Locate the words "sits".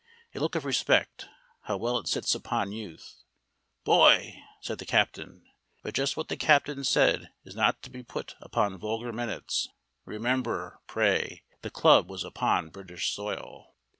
2.07-2.33